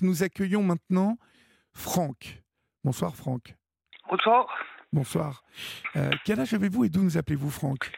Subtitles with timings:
[0.00, 1.18] Nous accueillons maintenant
[1.72, 2.40] Franck.
[2.84, 3.54] Bonsoir Franck.
[4.08, 4.46] Bonsoir.
[4.92, 5.42] Bonsoir.
[5.96, 7.90] Euh, quel âge avez-vous et d'où nous appelez-vous Franck?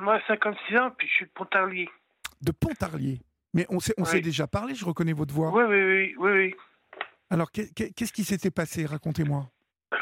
[0.00, 1.88] Moi, 56 ans, puis je suis de Pontarlier.
[2.40, 3.20] De Pontarlier
[3.54, 4.20] Mais on s'est Oui.
[4.22, 5.52] déjà parlé, je reconnais votre voix.
[5.52, 6.54] Oui, oui, oui, oui, oui.
[7.30, 8.84] Alors, qu'est- qu'est- qu'est-ce qui s'était passé?
[8.86, 9.48] Racontez-moi.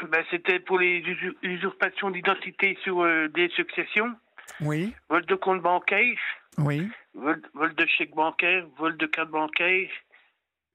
[0.09, 4.15] Ben, C'était pour les usur- usurpations d'identité sur euh, des successions,
[4.61, 6.17] Oui, vol de compte bancaire,
[6.57, 6.89] oui.
[7.13, 9.89] vol, vol de chèque bancaire, vol de carte bancaire.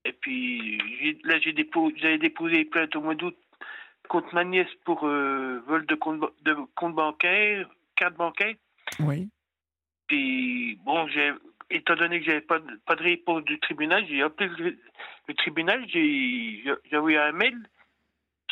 [0.07, 0.79] Et puis
[1.25, 3.37] là, j'ai dépo- j'avais déposé plainte au mois d'août
[4.09, 8.55] contre ma nièce pour euh, vol de compte, de compte bancaire, carte bancaire.
[9.01, 9.29] Oui,
[10.07, 11.33] Puis, bon, j'ai,
[11.71, 14.79] étant donné que j'avais pas, de- pas de réponse du tribunal, j'ai appelé le,
[15.27, 17.59] le tribunal, j'ai, envoyé un mail.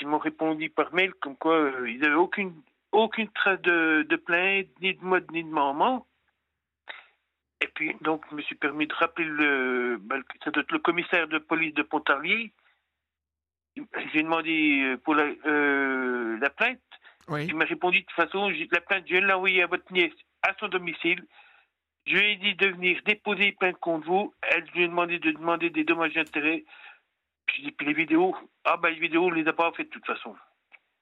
[0.00, 2.52] Ils m'ont répondu par mail comme quoi euh, ils n'avaient aucune,
[2.90, 6.04] aucune trace de, de plainte, ni de moi, ni de maman.
[7.60, 10.72] Et puis, donc, je me suis permis de rappeler le, ben, le- ça doit être
[10.72, 12.52] le commissaire de police de Pontarlier.
[14.12, 16.78] J'ai demandé euh, pour la, euh, la plainte.
[17.28, 17.46] oui.
[17.46, 20.12] Il m'a répondu de toute façon, la plainte, je vais l'envoyer à votre nièce
[20.42, 21.24] à son domicile.
[22.06, 24.34] Je lui ai dit de venir déposer plainte contre vous.
[24.42, 26.64] Elle lui ai demandé de demander des dommages d'intérêt.
[27.46, 30.06] Puis puis les vidéos, ah ben les vidéos, on les a pas faites de toute
[30.06, 30.36] façon.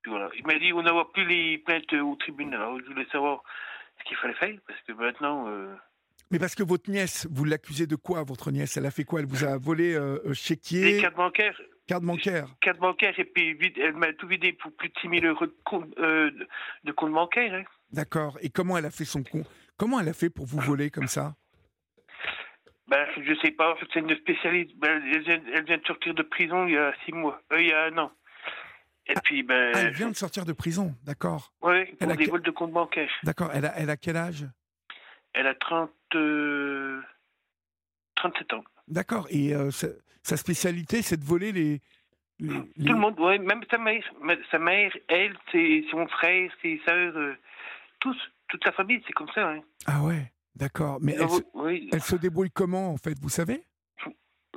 [0.02, 0.30] Puis voilà.
[0.34, 2.60] Il m'a dit, on n'aura plus les plaintes au tribunal.
[2.60, 3.42] Alors je voulais savoir
[3.98, 5.74] ce qu'il fallait faire, parce que maintenant, euh,
[6.32, 8.76] Mais parce que votre nièce, vous l'accusez de quoi, votre nièce?
[8.76, 9.20] Elle a fait quoi?
[9.20, 13.24] Elle vous a volé euh, euh, les chéquier, cartes bancaires, carte bancaire carte bancaire, et
[13.24, 16.30] puis elle m'a tout vidé pour plus de 6 000 euros de compte, euh,
[16.84, 17.52] de- compte bancaire.
[17.54, 17.64] hein.
[17.90, 18.38] D'accord.
[18.40, 19.44] Et comment elle a fait son con
[19.76, 21.34] Comment elle a fait pour vous voler comme ça?
[22.88, 24.74] Ben, je sais pas, c'est une spécialiste.
[24.76, 27.60] Ben, elle, vient, elle vient de sortir de prison il y a six mois, euh,
[27.60, 28.10] il y a un an.
[29.06, 31.52] Et puis, ben, Ah, elle vient de sortir de prison, d'accord.
[31.62, 33.10] ouais, pour elle a des que- vols de compte bancaire.
[33.22, 33.50] D'accord.
[33.52, 34.46] Elle a, elle a quel âge?
[35.34, 37.00] Elle a 30, euh,
[38.16, 38.64] 37 ans.
[38.88, 39.26] D'accord.
[39.30, 39.88] Et euh, sa,
[40.22, 41.80] sa spécialité, c'est de voler les.
[42.38, 44.02] les- les- Tout le monde, ouais, même sa mère,
[44.50, 47.34] sa mère, elle, ses, son frère, ses sœurs, euh,
[48.00, 48.16] tous,
[48.48, 49.48] toute la famille, c'est comme ça.
[49.48, 49.60] Hein.
[49.86, 50.98] Ah ouais, d'accord.
[51.00, 53.62] Mais elle, se- oui, elle se débrouille comment, en fait, vous savez?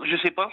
[0.04, 0.50] Je sais pas.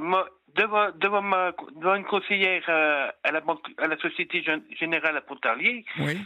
[0.00, 5.16] Moi, devant, devant, ma, devant une conseillère à la banque, à la Société Gén- Générale
[5.16, 6.16] à Pontarlier, Oui.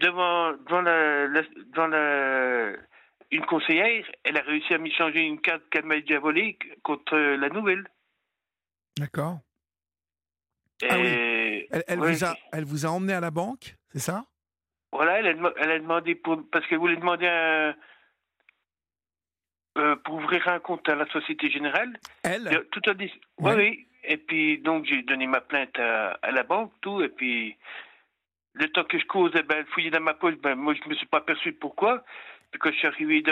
[0.00, 1.42] Devant, devant, la, la-
[1.72, 2.72] devant la-
[3.30, 7.48] une conseillère, elle a réussi à m'échanger une carte qu'elle m'a déjà volée contre la
[7.48, 7.86] nouvelle.
[8.98, 9.38] D'accord.
[10.82, 14.24] Ah Elle, elle ouais, vous a, elle vous a emmené à la banque, c'est ça?
[14.90, 17.74] Voilà, elle a, dem- elle a demandé pour, parce qu'elle voulait demander un,
[19.78, 21.98] euh, pour ouvrir un compte à la Société Générale.
[22.22, 22.48] Elle?
[22.52, 23.10] Et, Tout a dit.
[23.38, 23.54] Ouais.
[23.54, 23.88] Oui, oui.
[24.04, 27.00] Et puis, donc, j'ai donné ma plainte à, à la banque, tout.
[27.02, 27.56] Et puis,
[28.54, 30.34] le temps que je cause, eh ben, elle fouillait dans ma poche.
[30.42, 32.04] Ben, moi, je me suis pas aperçu pourquoi.
[32.50, 33.22] Puis, quand je suis arrivé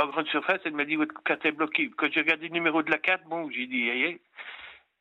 [0.00, 1.90] en grande surface, elle m'a dit Votre carte est bloquée.
[1.96, 4.20] Quand j'ai regardé le numéro de la carte, bon, j'ai dit aïe, aïe.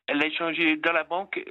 [0.07, 1.43] Elle a échangé dans la banque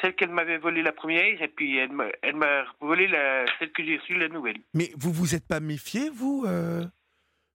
[0.00, 1.42] celle qu'elle m'avait volée la première.
[1.42, 4.58] Et puis, elle m'a elle m'a volé la, celle que j'ai reçue, la nouvelle.
[4.74, 6.84] Mais vous vous êtes pas méfié, vous, euh,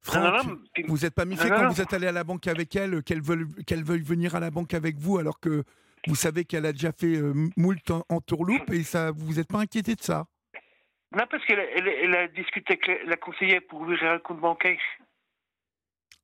[0.01, 0.23] Franck?
[0.23, 2.47] Non, non, non, puis- Vous n'êtes pas méfié quand vous êtes allé à la banque
[2.47, 5.63] avec elle, qu'elle veuille, qu'elle veuille venir à la banque avec vous, alors que
[6.07, 9.39] vous savez qu'elle a déjà fait euh, moult en, en tourloupe et ça, vous vous
[9.39, 10.25] êtes pas inquiété de ça?
[11.11, 14.19] Non, parce qu'elle a- elle, elle a discuté avec la, la conseillère pour ouvrir un
[14.19, 14.79] compte bancaire.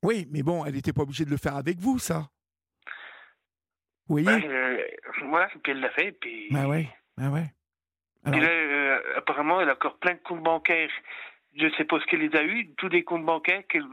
[0.04, 2.28] Oui, mais bon, elle n'était pas obligée de le faire avec vous, ça.
[4.08, 4.46] Vous voyez?
[4.46, 4.78] Euh,
[5.30, 6.12] voilà, puis elle l'a fait.
[6.14, 6.88] Puis, Bah ouais,
[7.18, 7.46] bah ouais.
[8.26, 10.90] puis Alors, là, euh, apparemment, elle a encore plein de comptes bancaires.
[11.56, 13.64] Je ne sais pas ce qu'elle les a eus, tous des comptes bancaires.
[13.70, 13.86] qu'elle-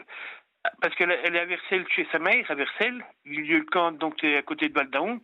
[0.80, 4.42] Parce qu'elle est- à Versailles chez sa mère, à Versailles, lieu le camp, donc à
[4.42, 5.20] côté de Valdaon.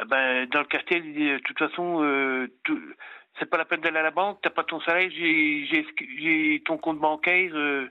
[0.00, 2.48] Eh Ben, dans le quartier, de toute façon, euh,
[3.38, 6.98] c'est pas la peine d'aller à la banque, t'as pas ton salaire, j'ai, ton compte
[6.98, 7.50] bancaire.
[7.54, 7.88] euh,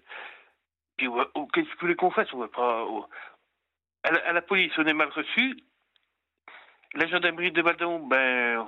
[0.98, 2.32] puis oh, qu'est-ce que vous voulez qu'on fasse?
[2.34, 2.86] On va pas.
[2.86, 3.06] oh.
[4.04, 5.58] À, la, police, on est mal reçu.
[6.94, 8.66] La gendarmerie de Valdaon, ben,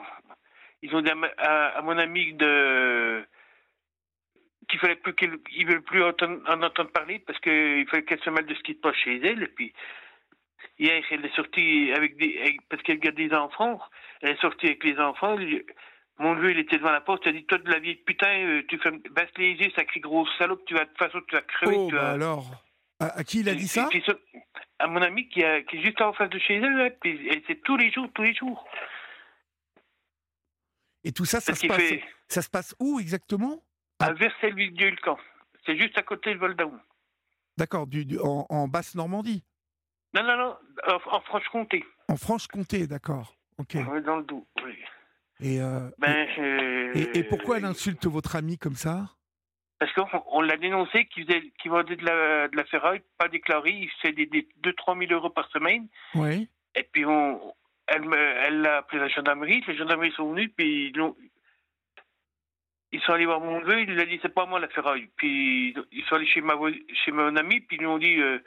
[0.82, 3.26] ils ont dit à, mon ami de
[4.68, 8.30] qu'il fallait plus qu'il il veut plus en entendre parler parce qu'il fallait qu'elle se
[8.30, 9.44] mêle de ce qui se passe chez elle.
[9.44, 9.74] Et puis
[10.78, 13.79] hier, elle est sortie avec des parce qu'elle garde des enfants.
[14.22, 15.35] Elle est sortie avec les enfants.
[16.17, 17.23] Mon neveu, il était devant la porte.
[17.26, 20.00] Il a dit Toi, de la vieille putain, euh, tu fais baisse les yeux, sacré
[20.00, 20.64] grosse salope.
[20.66, 21.76] Tu vas de toute façon, tu vas crever.
[21.78, 22.46] oh, tu bah alors.
[23.00, 24.03] À, à qui il a dit ça Puis-
[24.79, 26.76] À mon ami qui, a- qui est juste en face de chez elle.
[26.76, 28.67] là, puis et c'est tous les jours, tous les jours.
[31.03, 33.64] Et tout ça, ça se, passe, fait ça se passe où exactement?
[34.00, 35.17] À Versailles-Ville-Dieu-le-Camp.
[35.66, 36.78] C'est juste à côté de Valdaon.
[37.58, 37.88] D'accord,
[38.23, 39.44] en, en Basse-Normandie.
[40.14, 40.58] Non, non, non,
[40.88, 41.85] en, Franche-Comté.
[42.08, 43.35] En Franche-Comté, d'accord.
[43.58, 43.78] Ok.
[44.03, 44.78] Dans le Doubs, oui.
[45.41, 46.28] Et, euh, Ben,
[46.96, 49.06] et, et pourquoi elle insulte votre ami comme ça?
[49.79, 53.29] Parce qu'on on l'a dénoncé qu'il faisait, qu'il vendait de la, de la ferraille pas
[53.29, 53.72] déclarée.
[53.72, 55.88] Il fait des, des 2-3 000 euros par semaine.
[56.16, 56.50] Oui.
[56.76, 57.53] Et puis, on,
[57.88, 59.64] elle, elle a appelé la gendarmerie.
[59.67, 61.16] Les gendarmeries sont venus, puis ils, ont,
[62.91, 63.82] ils sont allés voir mon neveu.
[63.82, 65.09] Il lui a dit c'est pas moi la ferraille.
[65.16, 66.56] Puis ils sont allés chez, ma,
[67.06, 68.40] chez mon ami, puis ils lui ont dit euh,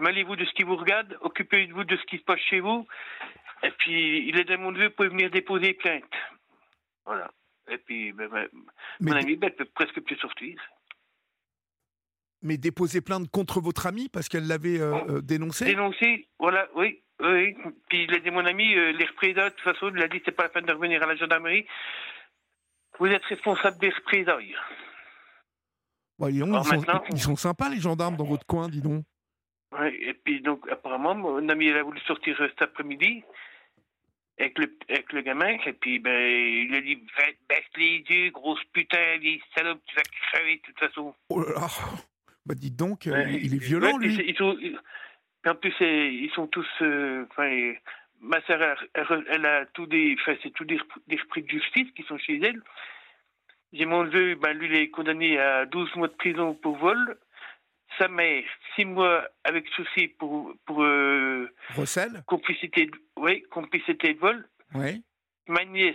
[0.00, 2.86] mêlez-vous de ce qui vous regarde, occupez-vous de ce qui se passe chez vous.
[3.62, 6.04] Et puis il a dit mon neveu pouvez venir déposer plainte.
[7.04, 7.30] Voilà.
[7.68, 8.48] Et puis ben, ben,
[9.00, 10.60] mon ami, ben, elle peut presque plus sortir.
[12.42, 15.64] Mais déposer plainte contre votre ami parce qu'elle l'avait euh, euh, dénoncé?
[15.64, 17.00] Dénoncé, voilà, oui.
[17.20, 17.56] Oui,
[17.88, 20.20] puis il a dit mon ami, euh, les représailles, de toute façon, il a dit
[20.24, 21.64] c'est pas la peine de revenir à la gendarmerie.
[22.98, 24.56] Vous êtes responsable des représailles.
[26.18, 29.04] Bah, ils, sont, ils, sont, sympas les gendarmes dans votre coin, dis donc.
[29.82, 33.24] Et puis donc apparemment, mon ami il a voulu sortir cet après-midi
[34.38, 36.96] avec le, avec le gamin, et puis ben, il a dit
[37.48, 41.14] baisse les yeux, grosse putain, les salopes, tu vas crever de toute façon.
[41.28, 41.66] Oh là là
[42.44, 44.14] Bah dites donc, euh, il est violent lui.
[44.26, 44.56] Ils sont,
[45.46, 46.66] en plus, ils sont tous.
[46.82, 47.26] Euh,
[48.20, 50.16] ma sœur, elle, a tous des.
[50.42, 52.60] c'est tous des, des esprits de justice qui sont chez elle.
[53.72, 57.18] J'ai mon neveu, ben, lui, il est condamné à 12 mois de prison pour vol.
[57.98, 58.44] Sa mère,
[58.76, 60.52] 6 mois avec souci pour.
[60.66, 61.48] pour euh,
[62.26, 64.48] complicité, de, oui, complicité de vol.
[64.74, 65.02] Oui.
[65.46, 65.94] Ma nièce,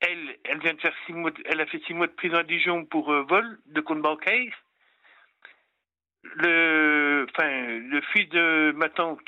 [0.00, 2.42] elle, elle vient de faire 6 mois, elle a fait 6 mois de prison à
[2.42, 4.52] Dijon pour euh, vol de compte bancaire
[6.36, 9.20] le, enfin, le fils de ma tante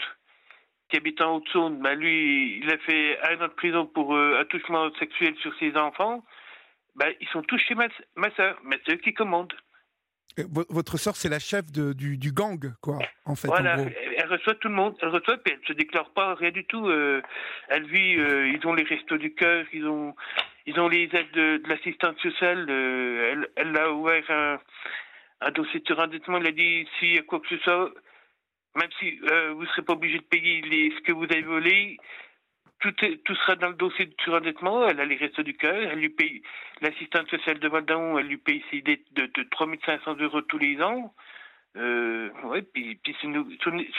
[0.88, 4.38] qui habite en Haute-Saône, bah lui, il a fait un an de prison pour euh,
[4.40, 6.25] attouchement sexuel sur ses enfants.
[6.94, 8.56] Bah, ils sont tous chez ma, ma soeur,
[8.87, 9.52] c'est eux qui commandent.
[10.70, 13.48] Votre soeur, c'est la chef de, du, du, gang, quoi, en fait.
[13.48, 13.76] Voilà,
[14.16, 16.86] elle reçoit tout le monde, elle reçoit, puis elle se déclare pas rien du tout.
[16.88, 17.22] Euh,
[17.68, 20.14] elle vit, euh, ils ont les restos du cœur, ils ont,
[20.66, 22.66] ils ont les aides de, de l'assistance sociale.
[22.68, 24.58] elle, elle a ouvert un,
[25.40, 27.92] un dossier de surendettement, il a dit s'il y a quoi que ce soit,
[28.74, 31.42] même si euh, vous ne serez pas obligé de payer les, ce que vous avez
[31.42, 31.98] volé,
[32.81, 32.93] tout,
[33.25, 34.87] tout sera dans le dossier de surendettement.
[34.88, 36.43] Elle a les restes du cœur, elle lui paye
[36.81, 40.81] l'assistante sociale de Valdon, elle lui paye ses dettes de, de 3500 euros tous les
[40.82, 41.14] ans.
[41.76, 43.49] Euh, ouais, puis, puis c'est nous,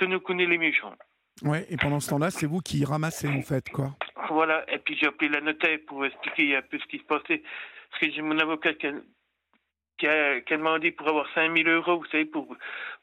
[0.02, 0.96] nous connaît les méchants.
[1.44, 3.96] Ouais, et pendant ce temps-là, c'est vous qui ramassez en fait, quoi.
[4.30, 7.44] Voilà, et puis j'ai appelé la notaire pour expliquer un peu ce qui se passait.
[7.90, 8.88] Parce que j'ai mon avocat qui
[9.98, 12.56] qui a, demandé pour avoir 5000 euros, vous savez, pour,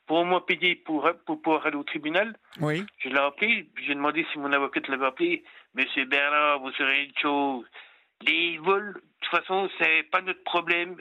[0.07, 2.37] pour moins payer pour, pour pouvoir aller au tribunal.
[2.61, 2.85] Oui.
[2.99, 5.45] Je l'ai appelé, j'ai demandé si mon avocat l'avait appelé.
[5.75, 7.67] Monsieur Bernard, vous serez une chose.
[8.27, 10.97] Les vols, de toute façon, c'est pas notre problème.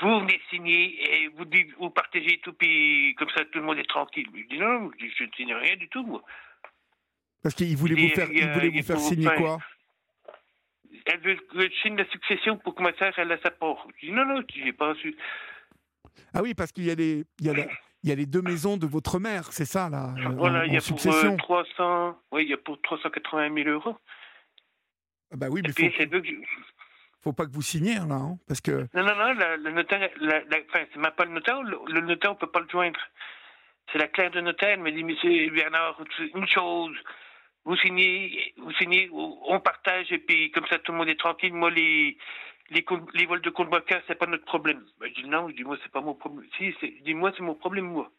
[0.00, 1.44] Vous venez signer et vous,
[1.78, 4.26] vous partagez tout, puis comme ça, tout le monde est tranquille.
[4.34, 6.22] Je dis non, je ne signe rien du tout, moi.
[7.42, 9.58] Parce qu'il voulait vous faire, il voulait vous faire signer quoi?
[11.06, 13.86] Elle veut que je signe la succession pour que ma sœur, elle a sa part.
[14.00, 15.16] Je dis non, non, je n'ai pas reçu.
[16.34, 17.54] Ah oui, parce qu'il y a les, il y a
[18.02, 20.72] il y a les deux maisons de votre mère, c'est ça, là euh, Voilà, il
[20.72, 23.96] y a pour euh, 300, oui, il y a pour 380 000 euros.
[25.32, 26.20] Ah bah oui, mais il faut...
[26.20, 26.28] Que
[27.20, 28.88] faut pas que vous signiez, là, hein, parce que...
[28.94, 32.50] Non, non, non, le notaire, enfin, c'est même pas le notaire, le, notaire, on peut
[32.50, 32.98] pas le joindre.
[33.92, 36.02] C'est la clerc de notaire, elle me dit, monsieur Bernard,
[36.34, 36.96] une chose,
[37.64, 41.54] vous signez, vous signez, on partage et puis comme ça tout le monde est tranquille.
[41.54, 42.18] Moi les
[42.70, 44.84] les, vols de compte bancaire c'est pas notre problème.
[45.00, 46.48] Ben, je dis non, je dis moi c'est pas mon problème.
[46.56, 48.10] Si, dis moi c'est mon problème moi.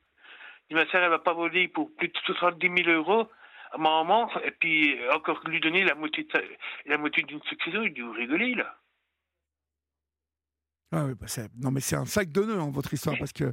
[0.72, 3.30] Ma sœur elle va pas voler pour plus de 70 000 euros
[3.72, 6.28] à ma maman et puis encore lui donner la moitié
[6.86, 7.83] la moitié d'une succession.
[7.83, 8.78] Je dis vous rigolez là.
[10.92, 11.26] Ah oui, bah
[11.57, 13.52] non mais c'est un sac de nœuds hein, votre histoire parce que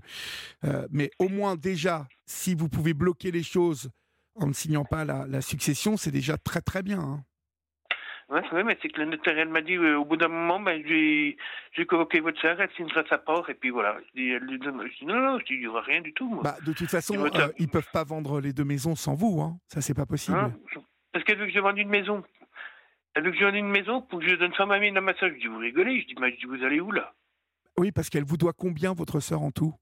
[0.65, 3.91] euh, mais au moins déjà si vous pouvez bloquer les choses
[4.35, 7.01] en ne signant pas la, succession, c'est déjà très très bien.
[7.01, 7.25] Hein.
[8.31, 10.81] Oui, mais c'est que le notaire, elle m'a dit, euh, au bout d'un moment, ben,
[10.87, 11.37] j'ai
[11.89, 13.97] convoqué votre sœur, elle signera sa part, et puis voilà.
[13.99, 16.29] Je dis, elle lui donne, je dis non, non, il n'y aura rien du tout.
[16.29, 16.43] Moi.
[16.45, 19.41] Bah, de toute façon, euh, ils ne peuvent pas vendre les deux maisons sans vous,
[19.41, 19.59] hein.
[19.67, 20.39] ça, c'est pas possible.
[20.39, 20.53] Hein
[21.13, 22.23] parce qu'elle veut que je vende une maison.
[23.15, 24.93] Elle veut que je vende une maison pour que je donne ça à ma mère
[24.93, 25.31] dans ma soeur.
[25.31, 27.13] Je dis, vous rigolez Je dis, dis, vous allez où là?
[27.79, 29.75] Oui, parce qu'elle vous doit combien, votre sœur, en tout?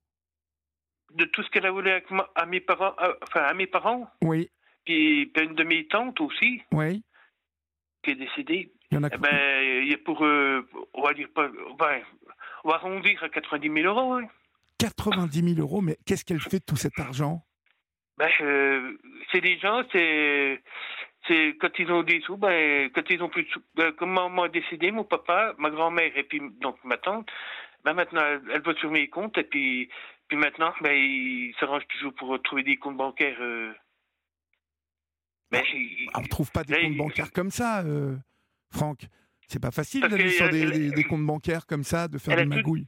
[1.15, 1.91] De tout ce qu'elle a voulu
[2.35, 4.09] à mes parents, euh, enfin à mes parents?
[4.23, 4.51] Oui.
[4.85, 6.63] Puis, une de mes tantes aussi.
[6.73, 7.03] Oui.
[8.03, 8.73] Qui est décédée.
[8.91, 12.01] Il y en a eh ben, il a pour, euh, on va dire pas, ben,
[12.65, 14.15] on va arrondir à 90 000 euros.
[14.15, 14.29] Hein.
[14.79, 17.43] 90 000 euros, mais qu'est-ce qu'elle fait de tout cet argent?
[18.17, 18.97] Ben, euh,
[19.31, 20.63] c'est des gens, c'est,
[21.27, 24.13] c'est quand ils ont des sous, ben, quand ils ont plus de sous, ben, comme
[24.13, 27.29] maman a décédé, mon papa, ma grand-mère et puis donc ma tante,
[27.85, 29.89] ben maintenant elle, va sur mes comptes et puis
[30.29, 33.39] puis maintenant, ben, il s'arrange toujours pour trouver des comptes bancaires.
[33.41, 33.73] Euh...
[35.51, 35.63] Ben,
[36.15, 38.17] on ne trouve pas des comptes bancaires comme ça, euh,
[38.71, 39.07] Franck.
[39.47, 42.87] C'est pas facile d'aller sur des, des, comptes bancaires comme ça, de faire des magouilles.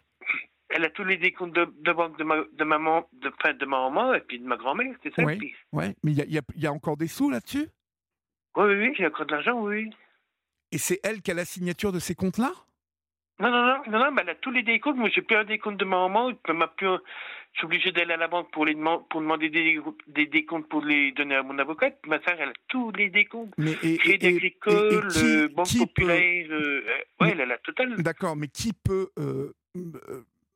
[0.69, 3.79] elle a tous les comptes de, de banque de ma, de, maman, de, de ma
[3.89, 5.95] maman et puis de ma grand-mère, c'est ça Oui, ouais.
[6.03, 7.69] mais il y a, y a, encore des sous là-dessus?
[8.57, 9.91] Oui, oui, oui, j'ai encore de l'argent, oui.
[10.71, 12.53] Et c'est elle qui a la signature de ces comptes-là?
[13.41, 14.99] Non, non, non, non, non, mais elle a tous les décomptes.
[14.99, 16.33] Moi, j'ai plus un décompte de ma maman.
[16.49, 17.01] Ma plus un-
[17.53, 20.69] Je suis obligé d'aller à la banque pour, les deman- pour demander des, des décomptes
[20.69, 21.99] pour les donner à mon avocate.
[22.07, 23.53] Ma sœur, elle a tous les décomptes.
[23.59, 26.47] mais, et, et- Crédit et- agricole, et- et qui- euh, Banque qui peut- populaire.
[26.51, 27.97] euh, euh, ouais, Mais- elle a la totale.
[28.03, 29.53] D'accord, mais qui peut euh,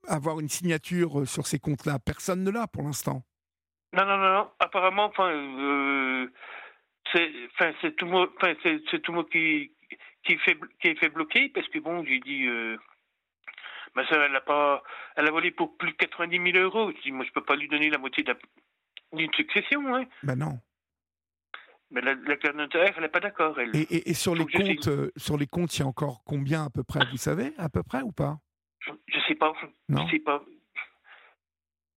[0.07, 1.99] avoir une signature sur ces comptes-là?
[1.99, 3.23] Personne ne l'a pour l'instant.
[3.93, 4.51] Non, non, non, non.
[4.61, 6.29] Apparemment, enfin, euh,
[7.13, 8.33] c'est, tout moi,
[8.63, 9.73] c'est, tout moi qui,
[10.25, 12.77] qui fait, qui est fait bloquer parce que bon, j'ai dit, euh,
[13.95, 14.83] ma soeur, elle a pas,
[15.17, 16.91] elle a volé pour plus de 90 000 euros.
[16.97, 18.35] Je dis, moi, je peux pas lui donner la moitié la-
[19.13, 20.05] d'une succession, hein.
[20.23, 20.59] Ben non.
[21.91, 23.59] Mais la, la carte notaire, elle n'est pas d'accord.
[23.61, 26.65] Et, et- et sur les comptes, euh, sur les comptes, il y a encore combien
[26.65, 28.39] à peu près Vous savez à peu près ou pas?
[28.81, 29.53] Je, je sais pas,
[29.89, 30.05] Non.
[30.07, 30.43] je sais pas.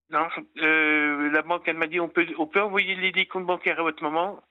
[0.09, 0.27] Non,
[0.59, 3.83] euh, la banque, elle m'a dit, on peut, on peut envoyer les décomptes bancaires à
[3.83, 4.41] votre maman,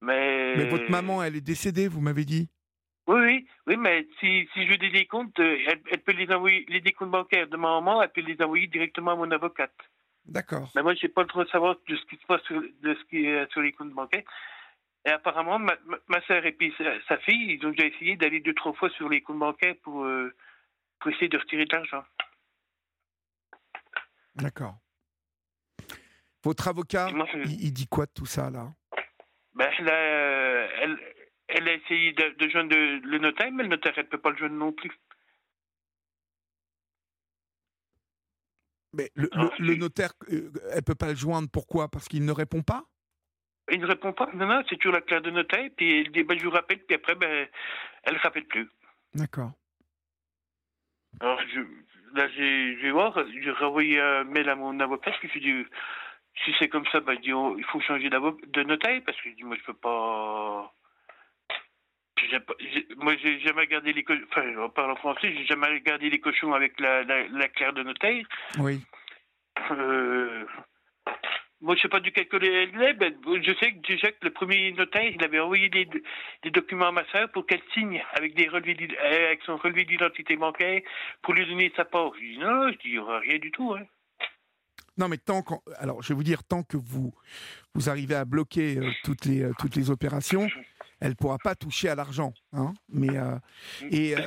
[0.00, 0.54] mais.
[0.56, 2.48] Mais votre maman, elle est décédée, vous m'avez dit?
[3.08, 6.30] Oui, oui, oui, mais si, si je veux des décomptes, euh, elle, elle peut les
[6.30, 9.74] envoyer, les décomptes bancaires de ma maman, elle peut les envoyer directement à mon avocate.
[10.26, 10.70] D'accord.
[10.74, 12.94] Mais moi, j'ai pas le droit de savoir de ce qui se passe sur, de
[12.94, 14.24] ce qui est sur les comptes bancaires.
[15.06, 15.74] Et apparemment, ma,
[16.08, 18.90] ma, soeur et puis sa, sa fille, ils ont déjà essayé d'aller deux, trois fois
[18.90, 20.34] sur les comptes bancaires pour, euh,
[21.00, 22.04] pour essayer de retirer de l'argent.
[24.34, 24.76] D'accord.
[26.44, 28.68] Votre avocat, Et moi, je- il, il dit quoi de tout ça là?
[29.54, 29.94] Ben, elle, a,
[30.82, 30.98] elle,
[31.48, 34.36] elle a essayé de, de joindre le, notaire, mais le notaire, elle peut pas le
[34.36, 34.92] joindre non plus.
[38.94, 39.78] Mais le, Ah, le- le si.
[39.78, 41.48] notaire, euh, elle peut pas le joindre.
[41.52, 41.88] Pourquoi?
[41.88, 42.84] Parce qu'il ne répond pas?
[43.70, 44.30] Il ne répond pas.
[44.32, 45.68] Non, non, c'est toujours la claire de notaire.
[45.76, 46.82] Puis elle dit, ben, je vous rappelle.
[46.84, 47.46] Puis après, ben,
[48.04, 48.68] elle ne rappelle plus.
[49.14, 49.52] D'accord.
[51.20, 51.60] Alors, je,
[52.14, 53.18] là, je vais voir.
[53.42, 55.12] J'ai renvoyé un mail à mon avocat.
[55.20, 55.70] Puis je lui ai dit,
[56.44, 59.02] si c'est comme ça, ben, je dis, oh, il faut changer de notaire.
[59.04, 60.72] Parce que je dis, moi, je peux pas.
[61.48, 62.27] Puis j'ai pas- j'ai-
[62.96, 64.24] moi, j'ai jamais gardé les cochons.
[64.30, 67.72] Enfin, on parle en français, j'ai jamais gardé les cochons avec la, la, la claire
[67.72, 68.24] de notaire.
[68.58, 68.80] Oui.
[69.70, 70.44] Euh,
[71.60, 74.30] Moi, je sais pas du côté elle est, mais je sais que déjà que le
[74.30, 75.88] premier notaire, il avait envoyé des,
[76.44, 79.56] des documents à ma soeur pour qu'elle signe avec, des relevés d'id- euh, avec son
[79.56, 80.80] relevé d'identité bancaire
[81.22, 82.12] pour lui donner sa part.
[82.14, 83.74] Je dis non, je dis, il n'y aura rien du tout.
[83.74, 83.82] Hein.
[84.96, 87.12] Non, mais tant qu'en- alors je vais vous dire, tant que vous
[87.74, 90.48] vous arrivez à bloquer euh, toutes les euh, toutes les opérations,
[91.00, 92.32] elle pourra pas toucher à l'argent.
[92.52, 93.36] Hein mais euh,
[93.90, 94.20] et, euh,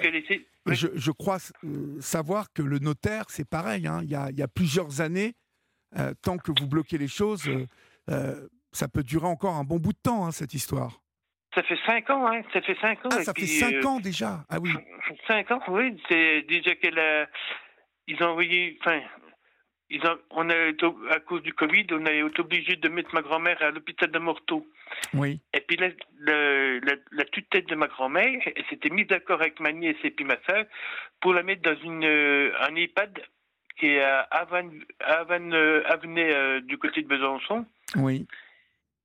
[0.67, 3.87] je, je crois euh, savoir que le notaire, c'est pareil.
[3.87, 3.99] hein.
[4.03, 5.33] il, y a, il y a plusieurs années,
[5.97, 7.49] euh, tant que vous bloquez les choses,
[8.73, 11.01] ça peut durer encore un bon bout de temps hein, cette histoire.
[11.53, 12.41] Ça fait cinq ans, hein.
[12.53, 13.09] Ça fait cinq ans.
[13.11, 14.45] Ah, ça fait cinq ans déjà.
[14.47, 14.71] Ah oui.
[15.27, 16.01] Cinq ans, oui.
[16.07, 17.27] C'est déjà qu'elle a.
[18.07, 18.77] Ils ont envoyé.
[18.79, 19.01] Enfin,
[19.91, 20.55] ils ont, on a
[21.13, 24.19] à cause du Covid, on a été obligé de mettre ma grand-mère à l'hôpital de
[24.19, 24.65] Morteau.
[25.13, 25.39] Oui.
[25.53, 29.59] Et puis la, le- la, la tutelle de ma grand-mère, elle s'était mise d'accord avec
[29.59, 30.65] ma nièce et puis ma soeur
[31.19, 33.21] pour la mettre dans une, euh, un EHPAD
[33.77, 37.65] qui est à euh, Avenay, euh, du côté de Besançon.
[37.97, 38.27] Oui.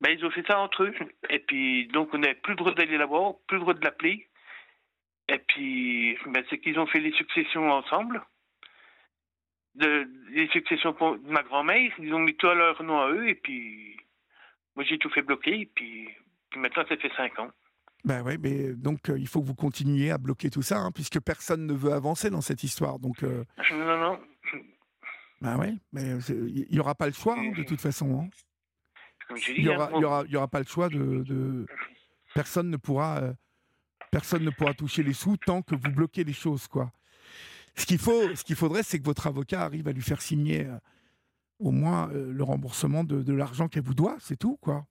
[0.01, 0.95] Ben, ils ont fait ça entre eux.
[1.31, 3.85] Et puis, donc, on n'avait plus le droit d'aller la voir, plus le droit de
[3.85, 4.27] l'appeler.
[5.29, 8.23] Et puis, ben, c'est qu'ils ont fait les successions ensemble.
[9.77, 13.29] De, les successions de ma grand-mère, ils ont mis tout à leur nom à eux.
[13.29, 13.97] Et puis,
[14.75, 15.61] moi, j'ai tout fait bloquer.
[15.61, 16.09] Et puis,
[16.51, 17.51] puis maintenant, ça fait cinq ans.
[18.05, 20.93] Ben ouais, mais donc euh, il faut que vous continuiez à bloquer tout ça, hein,
[20.93, 22.99] puisque personne ne veut avancer dans cette histoire.
[23.01, 24.21] Donc, euh, Non, non.
[25.41, 28.21] ben ouais, mais il n'y aura pas le choix hein, de toute façon.
[28.21, 28.29] hein.
[29.27, 31.67] Comme j'ai Il dit, y hein, aura, aura, aura pas le choix de, de-
[32.35, 33.33] personne ne pourra, euh,
[34.13, 36.93] personne ne pourra toucher les sous tant que vous bloquez les choses, quoi.
[37.77, 40.67] Ce qu'il faut, ce qu'il faudrait, c'est que votre avocat arrive à lui faire signer
[40.67, 40.79] euh,
[41.59, 44.85] au moins euh, le remboursement de, de l'argent qu'elle vous doit, c'est tout, quoi.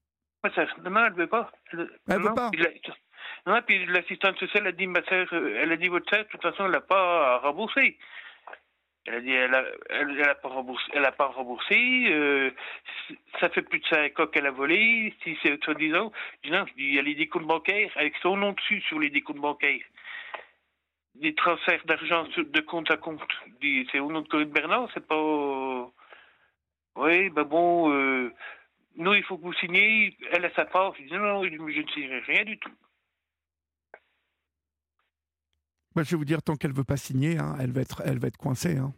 [0.43, 1.51] ma sœur, non, elle veut pas.
[1.73, 5.71] Elle, Elle veut pas la- Non, puis l'assistante sociale a dit, ma sœur, euh, elle
[5.71, 7.97] a dit, votre sœur, de toute façon, elle n'a pas remboursé.
[9.07, 12.49] Elle a dit, elle a, elle, elle a pas remboursé, elle a pas remboursé, euh,
[13.39, 16.11] ça fait plus de cinq ans qu'elle a volé, si c'est soi-disant.
[16.43, 18.81] Je dis non, je dis, il y a les décomptes bancaires avec son nom dessus
[18.81, 19.81] sur les décomptes bancaires.
[21.15, 23.21] Des transferts d'argent de compte à compte.
[23.91, 25.91] C'est au nom de Corinne Bernard, c'est pas.
[26.97, 28.33] Oui, ben bon, euh,
[28.97, 30.93] nous, il faut que vous signiez, elle a sa part.
[30.97, 31.49] Je dis non, non, je
[31.81, 32.71] ne signerai rien du tout.
[35.95, 38.19] Moi, je vais vous dire, tant qu'elle veut pas signer, hein, elle va être, elle
[38.19, 38.77] va être coincée.
[38.77, 38.93] hein.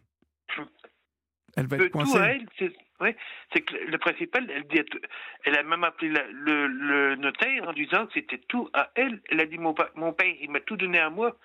[1.56, 2.18] Elle va Le être tout coincée.
[2.18, 3.16] à elle, c'est ouais,
[3.52, 5.00] que le principal, elle, dit à tout-
[5.44, 9.20] elle a même appelé la- le, le notaire en disant que c'était tout à elle.
[9.28, 11.36] Elle a dit mon, mon père, il m'a tout donné à moi.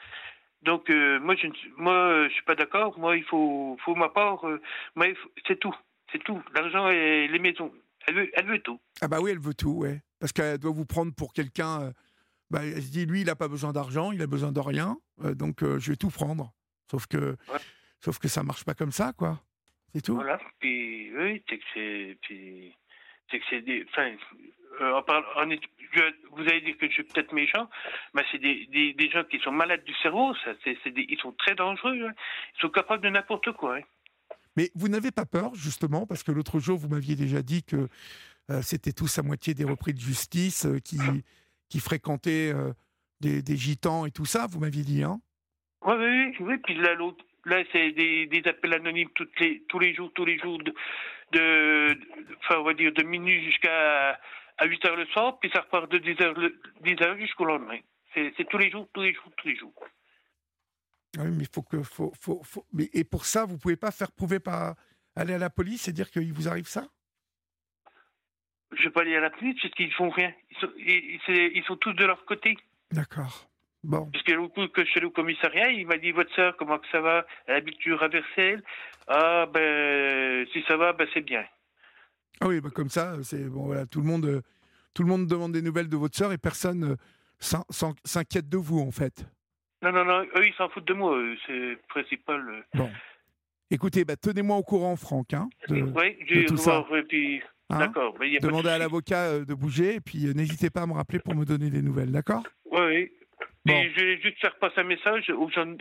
[0.64, 2.98] Donc euh, moi, je ne suis- moi, euh, je suis pas d'accord.
[3.00, 4.48] Moi, il faut, faut ma part.
[4.48, 4.62] euh,
[5.48, 5.76] c'est tout,
[6.12, 6.42] c'est tout.
[6.56, 7.72] L'argent et les maisons.
[8.08, 8.80] Elle veut, elle veut tout.
[9.02, 10.02] Ah bah oui, elle veut tout, ouais.
[10.20, 11.92] Parce qu'elle doit vous prendre pour quelqu'un.
[12.50, 14.98] bah, elle se dit, lui, il n'a pas besoin d'argent, il a besoin de rien,
[15.36, 16.52] donc je vais tout prendre.
[16.92, 17.60] Sauf que, Ouais.
[18.00, 19.42] sauf que ça marche pas comme ça, quoi.
[19.96, 20.16] C'est tout.
[20.16, 20.40] Voilà.
[20.60, 22.18] Puis, oui, c'est que c'est.
[22.22, 22.76] Puis,
[23.32, 23.86] c'est que c'est des.
[23.90, 24.12] Enfin,
[24.82, 25.60] euh, en parle, en est-
[25.94, 27.70] je- vous allez dire que je suis peut-être méchant,
[28.14, 30.52] mais c'est des, des, des gens qui sont malades du cerveau, ça.
[30.64, 32.06] C'est, c'est des, ils sont très dangereux.
[32.08, 32.14] hein.
[32.58, 33.78] Ils sont capables de n'importe quoi.
[33.78, 33.82] hein.
[34.56, 37.88] Mais vous n'avez pas peur, justement, parce que l'autre jour, vous m'aviez déjà dit que
[38.52, 40.98] euh, c'était tous à moitié des repris de justice euh, qui,
[41.70, 42.54] qui fréquentaient
[43.20, 45.20] des, des gitans et tout ça, vous m'aviez dit, hein?
[45.86, 46.58] Oui, oui, oui, oui.
[46.64, 50.26] Puis là, l'autre, là, c'est des, des appels anonymes toutes les, tous les jours, tous
[50.26, 50.74] les jours, de,
[51.32, 54.20] de, de- enfin, on va dire de minuit jusqu'à
[54.58, 57.46] à 8 heures le soir, puis ça repart de 10 heures, le, 10 heures jusqu'au
[57.46, 57.80] lendemain.
[58.14, 59.74] C'est, tous les jours, tous les jours, tous les jours.
[61.18, 61.82] Ah Oui, mais il faut que.
[61.82, 64.76] Faut, faut, faut- Mais, et pour ça, vous pouvez pas faire prouver par.
[65.16, 66.88] aller à la police et dire qu'il vous arrive ça?
[68.76, 70.34] Je vais pas aller à la police parce qu'ils font rien.
[70.52, 72.58] Ils sont, ils, c'est- ils sont tous de leur côté.
[72.92, 73.48] D'accord.
[73.84, 74.10] Bon.
[74.12, 76.56] Parce que le coup que je suis allé au commissariat, il m'a dit votre soeur,
[76.58, 77.26] comment que ça va?
[77.48, 78.62] Elle habite toujours à Versailles.
[79.08, 81.46] Ah ben si ça va, ben c'est bien.
[82.42, 83.66] Ah oui, bah comme ça, c'est bon.
[83.68, 84.42] Voilà, tout le monde, euh,
[84.94, 86.96] tout le monde demande des nouvelles de votre sœur et personne euh,
[87.40, 89.26] s'in- s'in- s'inquiète de vous en fait.
[89.82, 92.40] Non, non, non, eux ils s'en foutent de moi, c'est le principal.
[92.50, 92.62] euh.
[92.76, 92.90] Bon.
[93.72, 95.34] Écoutez, bah, tenez-moi au courant, Franck.
[95.34, 96.80] Hein, de- Oui, je vais tout ça.
[96.80, 97.42] voir, et puis.
[97.70, 97.80] hein.
[97.80, 101.20] D'accord, de Demandez à l'avocat de bouger et puis euh, n'hésitez pas à me rappeler
[101.20, 102.44] pour me donner des nouvelles, d'accord?
[102.72, 103.12] Oui, oui.
[103.66, 103.74] Bon.
[103.74, 105.74] Et je vais juste faire passer un message aux gens,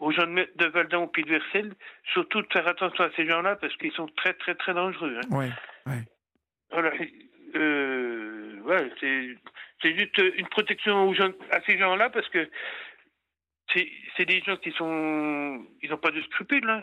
[0.00, 1.72] aux de de Valdon et de Versailles,
[2.12, 5.18] surtout de faire attention à ces gens-là parce qu'ils sont très, très, très dangereux.
[5.18, 5.34] hein.
[5.36, 5.50] Ouais,
[5.86, 6.04] ouais.
[6.70, 6.92] Voilà.
[7.54, 12.48] Euh, ouais, c'est, juste une protection aux gens, à ces gens-là parce que
[13.72, 15.64] c'est, des gens qui sont.
[15.82, 16.68] Ils n'ont pas de scrupules.
[16.68, 16.82] Hein.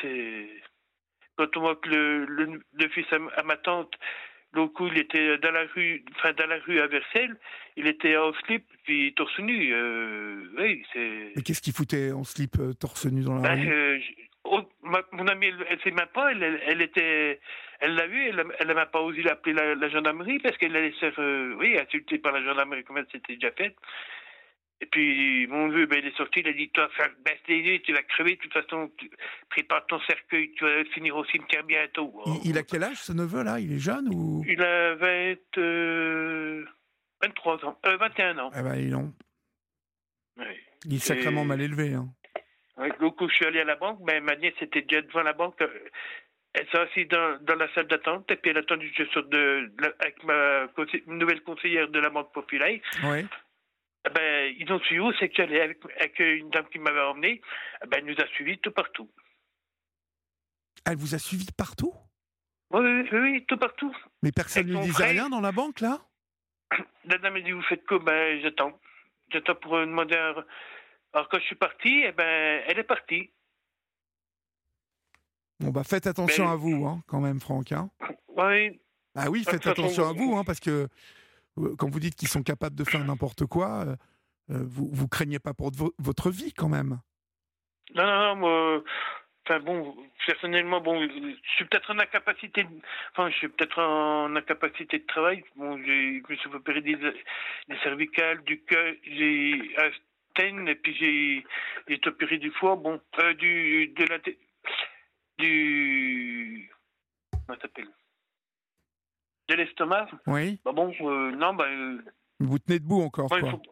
[0.00, 0.48] C'est.
[1.36, 3.94] Quand on voit que le, le, le fils à, à ma tante,
[4.52, 7.32] l'autre coup, il était dans la rue, enfin, dans la rue à Versailles,
[7.76, 9.72] il était en slip, puis torse nu.
[9.72, 11.32] Euh, oui, c'est.
[11.36, 13.72] Mais qu'est-ce qu'il foutait en slip euh, torse nu dans la Ben, rue?
[13.72, 14.12] euh, je-
[14.44, 17.40] oh, ma- mon amie, elle, elle sait même pas, elle, elle, elle était,
[17.80, 20.92] elle l'a vu, elle, n'a même pas osé l'appeler la, la gendarmerie parce qu'elle allait
[20.92, 23.76] se faire, euh, oui, insultée par la gendarmerie comme elle s'était déjà faite.
[24.80, 26.88] Et puis, mon vieux, ben, il est sorti, il a dit, toi,
[27.24, 29.10] baisse les yeux, tu vas crever, de toute façon, tu,
[29.50, 32.14] prépare ton cercueil, tu vas finir au cimetière bientôt.
[32.26, 34.44] il, il a quel âge ce neveu là Il est jeune ou?
[34.46, 36.64] Il a 20, euh,
[37.22, 38.50] 23 ans, euh, 21 ans.
[38.56, 39.12] Eh ben, il, non.
[40.36, 40.44] Oui.
[40.84, 41.94] il est sacrément mal élevé.
[41.94, 42.08] Hein.
[43.16, 45.60] Coup, je suis allé à la banque, ben, ma nièce était déjà devant la banque.
[46.54, 49.10] Elle s'est assise dans, dans la salle d'attente, et puis elle a attendu que je
[49.10, 52.80] sorte de, de- avec ma conseil- nouvelle conseillère de la Banque Populaire.
[53.04, 53.26] Ouais.
[54.06, 57.00] Eh Ben, ils ont su où C'est que j'allais avec, avec une dame qui m'avait
[57.00, 57.40] emmené.
[57.84, 59.10] Eh Ben, elle nous a suivis tout partout.
[60.86, 61.92] Elle vous a suivi de partout?
[62.70, 63.94] Oui, oui, oui, oui, tout partout.
[64.22, 65.10] Mais personne ne disait frère.
[65.10, 65.98] rien dans la banque là?
[67.04, 67.98] La dame a dit, vous faites quoi?
[67.98, 68.78] Ben, j'attends.
[69.30, 70.34] J'attends pour demander un...
[71.12, 73.30] Alors, quand je suis parti, eh ben, elle est partie.
[75.60, 77.72] Bon bah faites attention Mais- à vous hein, quand même, Franck.
[77.72, 77.90] Hein.
[78.36, 78.80] Oui,
[79.16, 80.86] Ah oui, faites façon, attention à vous- hein, parce que
[81.58, 83.96] euh, quand vous dites qu'ils sont capables de faire n'importe quoi, euh,
[84.50, 87.00] euh, vous, vous craignez pas pour vo- votre vie quand même.
[87.96, 88.82] Non, non, non, moi,
[89.44, 92.68] enfin bon, personnellement, bon, je suis peut-être en incapacité, de-
[93.12, 95.42] enfin, je suis peut-être en incapacité de travail.
[95.56, 99.90] Bon, je me suis opéré des, des cervicales, du cœur, j'ai un
[100.68, 101.44] et puis j'ai,
[101.88, 104.18] j'ai été opéré du foie, bon, euh, du, de la,
[105.38, 106.70] du,
[107.32, 107.88] comment ça s'appelle?
[109.48, 110.08] De l'estomac?
[110.26, 110.60] Oui.
[110.64, 112.02] Bah bon, euh, non, bah, euh,
[112.40, 113.50] Vous tenez debout encore, Ouais, quoi.
[113.52, 113.62] faut-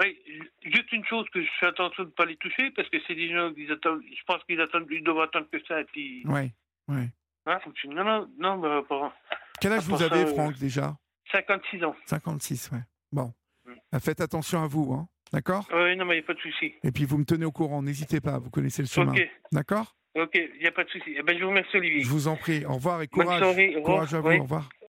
[0.00, 0.16] ouais,
[0.62, 3.14] juste une chose que je fais attention de ne pas les toucher parce que c'est
[3.14, 4.02] des gens qui attendent.
[4.08, 6.24] Je pense qu'ils attendent, ils doivent attendre que ça et puis.
[6.26, 6.52] Ouais.
[6.88, 7.08] ouais.
[7.46, 9.14] Hein, Non, non, non, bah, pas-
[9.60, 10.96] Quel âge vous ça, avez, Franck, déjà?
[11.32, 11.96] 56 ans.
[12.06, 12.78] 56, ouais.
[13.10, 13.32] Bon.
[13.64, 13.72] Mm.
[13.92, 15.08] Bah, faites attention à vous, hein.
[15.32, 15.66] D'accord?
[15.72, 16.74] Oui, non, mais il n'y a pas de souci.
[16.82, 19.12] Et puis vous me tenez au courant, n'hésitez pas, vous connaissez le chemin.
[19.12, 19.96] Ok, D'accord?
[20.16, 21.14] Ok, il n'y a pas de souci.
[21.16, 22.02] Eh ben, je vous remercie, Olivier.
[22.02, 22.64] Je vous en prie.
[22.64, 23.38] Au revoir et courage.
[23.38, 23.94] soirée, au revoir.
[23.96, 24.38] Courage à vous, Oui.
[24.38, 24.68] au revoir.